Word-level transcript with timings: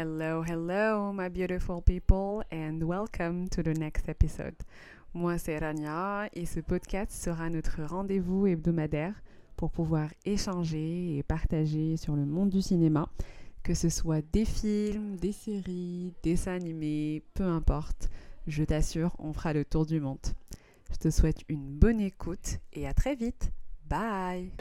Hello, 0.00 0.44
hello, 0.44 1.12
my 1.12 1.28
beautiful 1.28 1.82
people, 1.82 2.44
and 2.52 2.80
welcome 2.84 3.48
to 3.48 3.64
the 3.64 3.76
next 3.76 4.08
episode. 4.08 4.54
Moi, 5.12 5.38
c'est 5.38 5.58
Rania, 5.58 6.28
et 6.34 6.46
ce 6.46 6.60
podcast 6.60 7.10
sera 7.10 7.50
notre 7.50 7.82
rendez-vous 7.82 8.46
hebdomadaire 8.46 9.20
pour 9.56 9.72
pouvoir 9.72 10.10
échanger 10.24 11.16
et 11.16 11.24
partager 11.24 11.96
sur 11.96 12.14
le 12.14 12.24
monde 12.24 12.50
du 12.50 12.62
cinéma, 12.62 13.08
que 13.64 13.74
ce 13.74 13.88
soit 13.88 14.22
des 14.32 14.44
films, 14.44 15.16
des 15.16 15.32
séries, 15.32 16.14
des 16.22 16.30
dessins 16.30 16.54
animés, 16.54 17.24
peu 17.34 17.42
importe. 17.42 18.08
Je 18.46 18.62
t'assure, 18.62 19.16
on 19.18 19.32
fera 19.32 19.52
le 19.52 19.64
tour 19.64 19.84
du 19.84 19.98
monde. 20.00 20.24
Je 20.92 20.96
te 20.96 21.10
souhaite 21.10 21.40
une 21.48 21.66
bonne 21.66 21.98
écoute 21.98 22.60
et 22.72 22.86
à 22.86 22.94
très 22.94 23.16
vite. 23.16 23.50
Bye 23.90 24.52